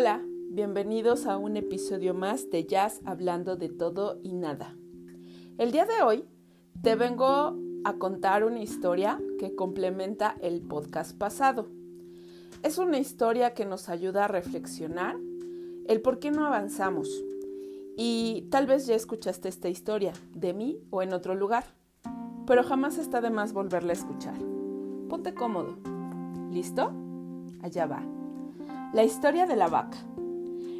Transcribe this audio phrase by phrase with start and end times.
[0.00, 4.76] Hola, bienvenidos a un episodio más de Jazz hablando de todo y nada.
[5.58, 6.24] El día de hoy
[6.84, 11.66] te vengo a contar una historia que complementa el podcast pasado.
[12.62, 15.16] Es una historia que nos ayuda a reflexionar
[15.88, 17.08] el por qué no avanzamos.
[17.96, 21.64] Y tal vez ya escuchaste esta historia, de mí o en otro lugar,
[22.46, 24.38] pero jamás está de más volverla a escuchar.
[25.08, 25.76] Ponte cómodo.
[26.52, 26.92] ¿Listo?
[27.64, 28.17] Allá va.
[28.94, 29.98] La historia de la vaca.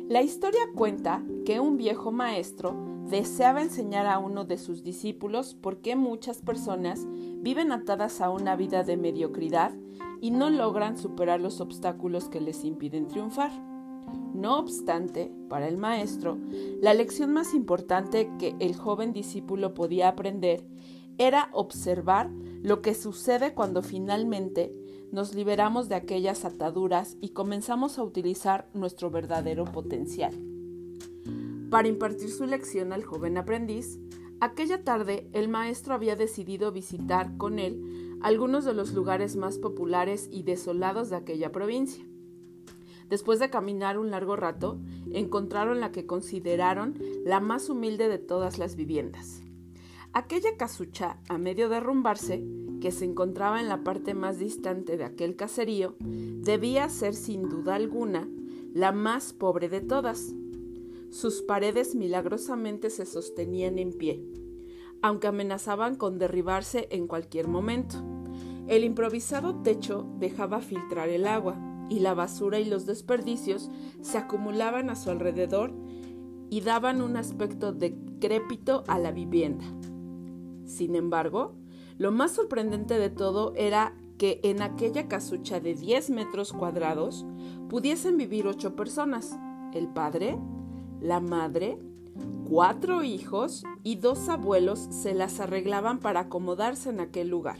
[0.09, 2.75] La historia cuenta que un viejo maestro
[3.11, 7.07] deseaba enseñar a uno de sus discípulos por qué muchas personas
[7.43, 9.75] viven atadas a una vida de mediocridad
[10.23, 13.51] y no logran superar los obstáculos que les impiden triunfar.
[14.33, 16.39] No obstante, para el maestro,
[16.81, 20.65] la lección más importante que el joven discípulo podía aprender
[21.19, 22.31] era observar
[22.63, 24.73] lo que sucede cuando finalmente
[25.13, 30.35] nos liberamos de aquellas ataduras y comenzamos a utilizar nuestro verdadero potencial.
[31.71, 33.99] Para impartir su lección al joven aprendiz,
[34.41, 40.29] aquella tarde el maestro había decidido visitar con él algunos de los lugares más populares
[40.31, 42.05] y desolados de aquella provincia.
[43.09, 44.79] Después de caminar un largo rato,
[45.13, 49.43] encontraron la que consideraron la más humilde de todas las viviendas.
[50.13, 52.45] Aquella casucha, a medio derrumbarse,
[52.81, 57.75] que se encontraba en la parte más distante de aquel caserío, debía ser sin duda
[57.75, 58.29] alguna
[58.75, 60.35] la más pobre de todas.
[61.11, 64.23] Sus paredes milagrosamente se sostenían en pie,
[65.03, 67.97] aunque amenazaban con derribarse en cualquier momento.
[68.67, 71.59] El improvisado techo dejaba filtrar el agua,
[71.89, 73.71] y la basura y los desperdicios
[74.03, 75.73] se acumulaban a su alrededor
[76.51, 79.65] y daban un aspecto decrépito a la vivienda.
[80.65, 81.55] Sin embargo,
[81.99, 87.27] lo más sorprendente de todo era que en aquella casucha de 10 metros cuadrados
[87.69, 89.37] pudiesen vivir ocho personas,
[89.75, 90.39] el padre,
[91.01, 91.79] la madre,
[92.49, 97.59] cuatro hijos y dos abuelos se las arreglaban para acomodarse en aquel lugar.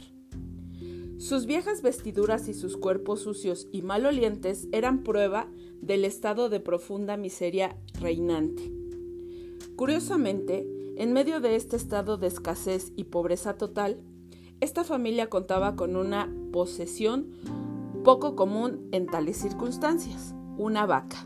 [1.17, 5.47] Sus viejas vestiduras y sus cuerpos sucios y malolientes eran prueba
[5.81, 8.71] del estado de profunda miseria reinante.
[9.75, 10.65] Curiosamente,
[10.95, 14.01] en medio de este estado de escasez y pobreza total,
[14.61, 17.27] esta familia contaba con una posesión
[18.03, 21.25] poco común en tales circunstancias, una vaca.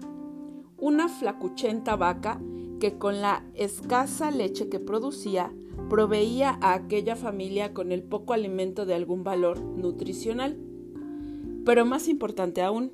[0.78, 2.40] Una flacuchenta vaca
[2.80, 5.52] que con la escasa leche que producía
[5.90, 10.58] proveía a aquella familia con el poco alimento de algún valor nutricional.
[11.66, 12.92] Pero más importante aún,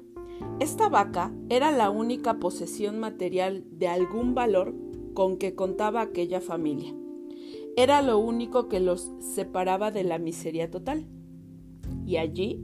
[0.59, 4.73] esta vaca era la única posesión material de algún valor
[5.13, 6.93] con que contaba aquella familia.
[7.79, 11.05] Era lo único que los separaba de la miseria total.
[12.05, 12.61] Y allí,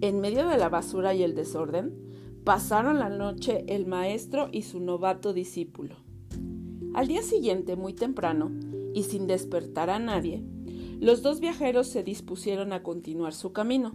[0.00, 1.92] en medio de la basura y el desorden,
[2.44, 5.96] pasaron la noche el maestro y su novato discípulo.
[6.94, 8.52] Al día siguiente, muy temprano,
[8.94, 10.42] y sin despertar a nadie,
[10.98, 13.94] los dos viajeros se dispusieron a continuar su camino.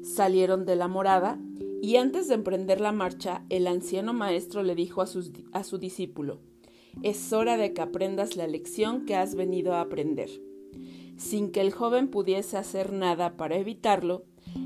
[0.00, 1.38] Salieron de la morada
[1.82, 5.08] y antes de emprender la marcha, el anciano maestro le dijo a,
[5.52, 6.40] a su discípulo,
[7.02, 10.30] es hora de que aprendas la lección que has venido a aprender.
[11.16, 14.24] Sin que el joven pudiese hacer nada para evitarlo,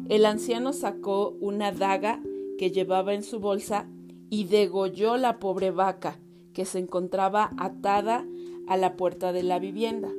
[0.08, 2.22] el anciano sacó una daga
[2.58, 3.88] que llevaba en su bolsa
[4.30, 6.18] y degolló la pobre vaca
[6.52, 8.24] que se encontraba atada
[8.66, 10.10] a la puerta de la vivienda,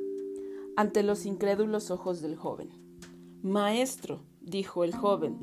[0.76, 2.68] ante los incrédulos ojos del joven.
[3.42, 5.38] Maestro, dijo el joven,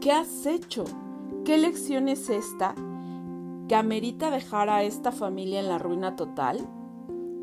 [0.00, 0.84] ¿qué has hecho?
[1.44, 2.74] ¿Qué lección es esta
[3.70, 6.68] que amerita dejar a esta familia en la ruina total?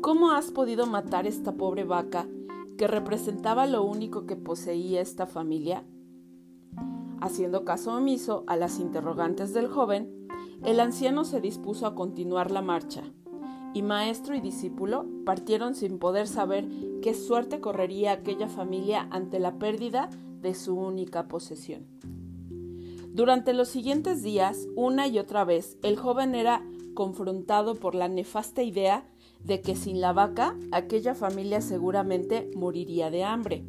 [0.02, 2.28] ¿Cómo has podido matar esta pobre vaca
[2.76, 5.86] que representaba lo único que poseía esta familia?
[7.22, 10.28] Haciendo caso omiso a las interrogantes del joven,
[10.62, 13.04] el anciano se dispuso a continuar la marcha,
[13.72, 16.68] y maestro y discípulo partieron sin poder saber
[17.00, 20.10] qué suerte correría aquella familia ante la pérdida
[20.42, 21.86] de su única posesión.
[23.18, 26.62] Durante los siguientes días, una y otra vez, el joven era
[26.94, 29.08] confrontado por la nefasta idea
[29.42, 33.64] de que sin la vaca aquella familia seguramente moriría de hambre.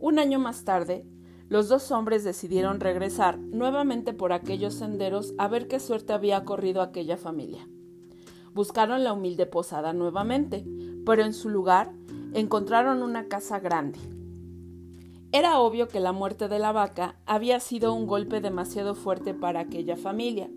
[0.00, 1.04] Un año más tarde,
[1.50, 6.80] los dos hombres decidieron regresar nuevamente por aquellos senderos a ver qué suerte había corrido
[6.80, 7.68] aquella familia.
[8.54, 10.64] Buscaron la humilde posada nuevamente,
[11.04, 11.92] pero en su lugar
[12.32, 13.98] encontraron una casa grande,
[15.30, 19.60] era obvio que la muerte de la vaca había sido un golpe demasiado fuerte para
[19.60, 20.50] aquella familia,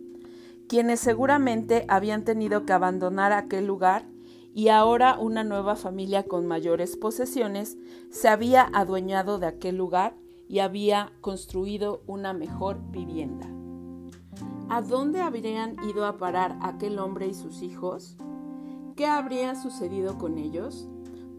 [0.69, 4.06] quienes seguramente habían tenido que abandonar aquel lugar
[4.53, 7.77] y ahora una nueva familia con mayores posesiones
[8.09, 10.15] se había adueñado de aquel lugar
[10.47, 13.47] y había construido una mejor vivienda.
[14.69, 18.15] ¿A dónde habrían ido a parar aquel hombre y sus hijos?
[18.95, 20.88] ¿Qué habría sucedido con ellos?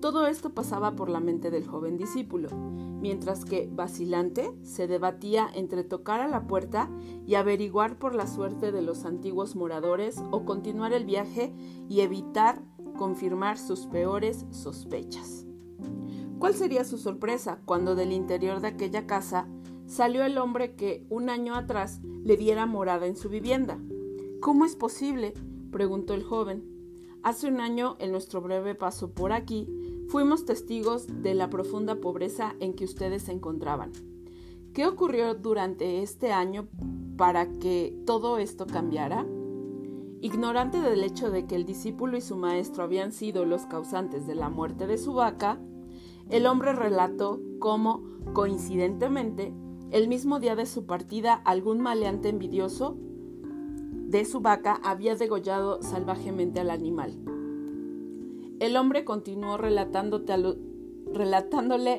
[0.02, 5.84] Todo esto pasaba por la mente del joven discípulo, mientras que, vacilante, se debatía entre
[5.84, 6.90] tocar a la puerta
[7.25, 11.54] y averiguar por la suerte de los antiguos moradores o continuar el viaje
[11.88, 12.64] y evitar
[12.99, 15.46] confirmar sus peores sospechas.
[16.40, 19.46] ¿Cuál sería su sorpresa cuando del interior de aquella casa
[19.87, 23.78] salió el hombre que un año atrás le diera morada en su vivienda?
[24.40, 25.32] ¿Cómo es posible?
[25.70, 26.72] preguntó el joven.
[27.22, 29.69] Hace un año, en nuestro breve paso por aquí,
[30.08, 33.93] fuimos testigos de la profunda pobreza en que ustedes se encontraban.
[34.72, 36.69] ¿Qué ocurrió durante este año
[37.16, 39.26] para que todo esto cambiara?
[40.20, 44.34] Ignorante del hecho de que el discípulo y su maestro habían sido los causantes de
[44.34, 45.60] la muerte de su vaca,
[46.31, 48.02] el hombre relató cómo,
[48.32, 49.52] coincidentemente,
[49.90, 52.96] el mismo día de su partida, algún maleante envidioso
[54.12, 57.31] de su vaca había degollado salvajemente al animal.
[58.62, 60.31] El hombre continuó relatándole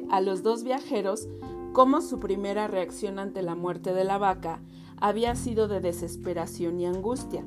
[0.09, 1.27] a los dos viajeros
[1.73, 4.61] cómo su primera reacción ante la muerte de la vaca
[4.95, 7.43] había sido de desesperación y angustia.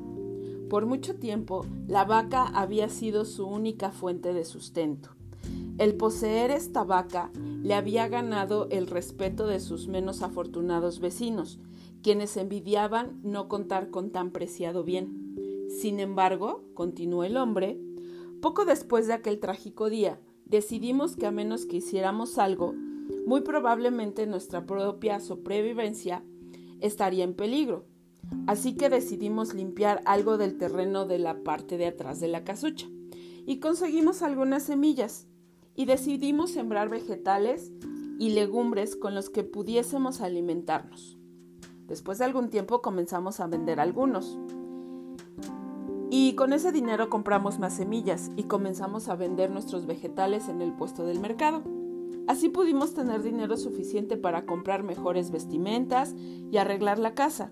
[0.69, 5.09] Por mucho tiempo, la vaca había sido su única fuente de sustento.
[5.79, 7.31] El poseer esta vaca
[7.63, 11.57] le había ganado el respeto de sus menos afortunados vecinos,
[12.03, 15.65] quienes envidiaban no contar con tan preciado bien.
[15.69, 17.79] Sin embargo, continuó el hombre,
[18.41, 22.73] poco después de aquel trágico día, decidimos que a menos que hiciéramos algo,
[23.25, 26.23] muy probablemente nuestra propia sobrevivencia
[26.79, 27.85] estaría en peligro.
[28.45, 32.87] Así que decidimos limpiar algo del terreno de la parte de atrás de la casucha
[33.45, 35.27] y conseguimos algunas semillas
[35.75, 37.71] y decidimos sembrar vegetales
[38.19, 41.17] y legumbres con los que pudiésemos alimentarnos.
[41.87, 44.37] Después de algún tiempo comenzamos a vender algunos.
[46.09, 50.73] Y con ese dinero compramos más semillas y comenzamos a vender nuestros vegetales en el
[50.73, 51.63] puesto del mercado.
[52.27, 56.15] Así pudimos tener dinero suficiente para comprar mejores vestimentas
[56.51, 57.51] y arreglar la casa.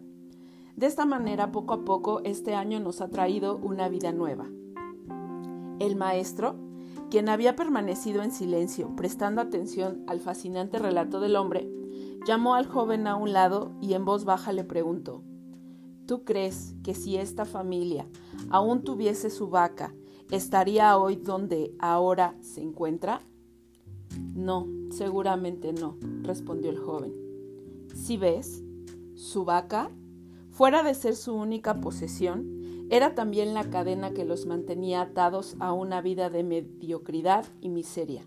[0.76, 4.48] De esta manera, poco a poco, este año nos ha traído una vida nueva.
[5.80, 6.56] El maestro,
[7.10, 11.70] quien había permanecido en silencio, prestando atención al fascinante relato del hombre,
[12.26, 15.24] Llamó al joven a un lado y en voz baja le preguntó,
[16.08, 18.08] ¿Tú crees que si esta familia
[18.50, 19.94] aún tuviese su vaca,
[20.32, 23.22] estaría hoy donde ahora se encuentra?
[24.34, 27.14] No, seguramente no, respondió el joven.
[27.94, 28.64] Si ves,
[29.16, 29.90] su vaca,
[30.52, 35.74] fuera de ser su única posesión, era también la cadena que los mantenía atados a
[35.74, 38.26] una vida de mediocridad y miseria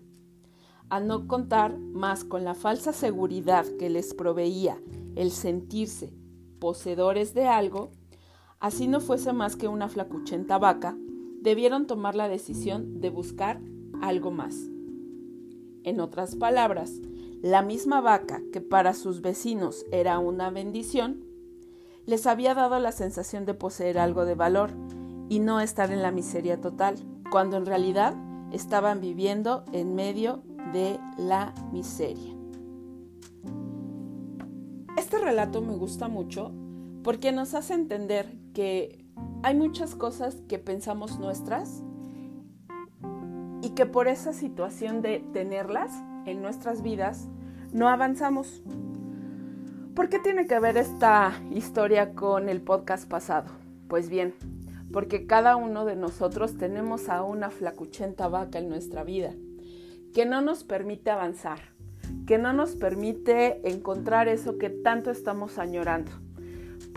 [0.89, 4.81] al no contar más con la falsa seguridad que les proveía
[5.15, 6.11] el sentirse
[6.59, 7.91] poseedores de algo,
[8.59, 10.97] así no fuese más que una flacuchenta vaca,
[11.41, 13.61] debieron tomar la decisión de buscar
[14.01, 14.55] algo más.
[15.83, 16.99] En otras palabras,
[17.41, 21.23] la misma vaca que para sus vecinos era una bendición,
[22.05, 24.71] les había dado la sensación de poseer algo de valor
[25.29, 26.95] y no estar en la miseria total,
[27.31, 28.15] cuando en realidad
[28.51, 30.41] estaban viviendo en medio
[30.73, 32.35] de la miseria.
[34.97, 36.51] Este relato me gusta mucho
[37.03, 39.05] porque nos hace entender que
[39.43, 41.83] hay muchas cosas que pensamos nuestras
[43.61, 45.91] y que por esa situación de tenerlas
[46.25, 47.27] en nuestras vidas
[47.71, 48.61] no avanzamos.
[49.95, 53.49] ¿Por qué tiene que ver esta historia con el podcast pasado?
[53.87, 54.33] Pues bien,
[54.91, 59.33] porque cada uno de nosotros tenemos a una flacuchenta vaca en nuestra vida
[60.13, 61.59] que no nos permite avanzar,
[62.25, 66.11] que no nos permite encontrar eso que tanto estamos añorando,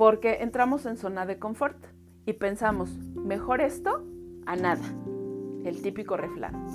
[0.02, 1.76] porque entramos en zona de confort
[2.26, 4.04] y pensamos, mejor esto
[4.46, 4.82] a nada,
[5.64, 6.66] el típico refrán.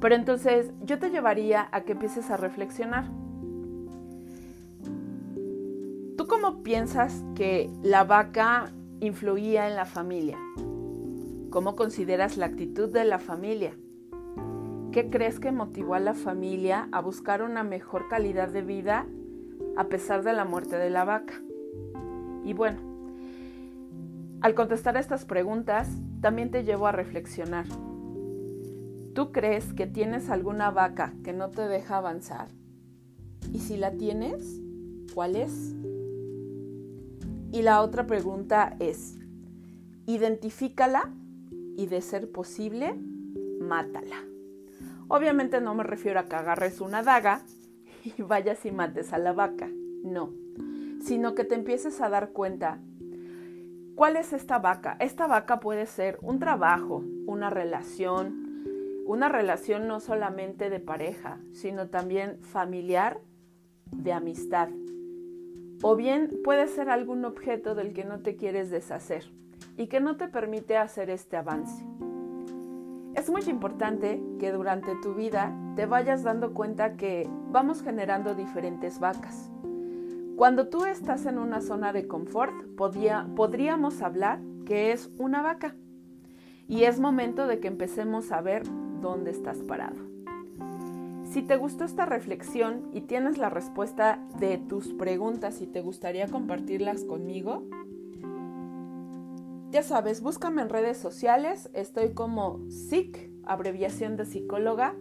[0.00, 3.04] Pero entonces yo te llevaría a que empieces a reflexionar.
[6.16, 10.38] ¿Tú cómo piensas que la vaca influía en la familia?
[11.50, 13.78] ¿Cómo consideras la actitud de la familia?
[14.90, 19.06] ¿Qué crees que motivó a la familia a buscar una mejor calidad de vida
[19.76, 21.45] a pesar de la muerte de la vaca?
[22.46, 22.78] Y bueno,
[24.40, 25.88] al contestar estas preguntas,
[26.20, 27.66] también te llevo a reflexionar.
[29.14, 32.46] ¿Tú crees que tienes alguna vaca que no te deja avanzar?
[33.52, 34.60] Y si la tienes,
[35.12, 35.74] ¿cuál es?
[37.50, 39.18] Y la otra pregunta es,
[40.06, 41.10] identifícala
[41.76, 42.94] y de ser posible,
[43.60, 44.22] mátala.
[45.08, 47.42] Obviamente no me refiero a que agarres una daga
[48.04, 49.68] y vayas y mates a la vaca,
[50.04, 50.45] no,
[51.06, 52.80] sino que te empieces a dar cuenta
[53.96, 54.98] ¿Cuál es esta vaca?
[55.00, 61.88] Esta vaca puede ser un trabajo, una relación, una relación no solamente de pareja, sino
[61.88, 63.20] también familiar,
[63.90, 64.68] de amistad.
[65.80, 69.32] O bien puede ser algún objeto del que no te quieres deshacer
[69.78, 71.82] y que no te permite hacer este avance.
[73.14, 79.00] Es muy importante que durante tu vida te vayas dando cuenta que vamos generando diferentes
[79.00, 79.50] vacas.
[80.36, 85.76] Cuando tú estás en una zona de confort, podríamos hablar que es una vaca.
[86.68, 88.64] Y es momento de que empecemos a ver
[89.00, 89.96] dónde estás parado.
[91.24, 96.28] Si te gustó esta reflexión y tienes la respuesta de tus preguntas y te gustaría
[96.28, 97.62] compartirlas conmigo,
[99.70, 104.94] ya sabes, búscame en redes sociales, estoy como SIC, abreviación de psicóloga,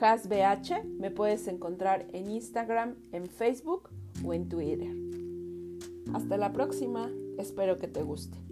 [0.00, 3.88] HASBH, me puedes encontrar en Instagram, en Facebook
[4.24, 4.94] o en Twitter.
[6.12, 8.49] Hasta la próxima, espero que te guste.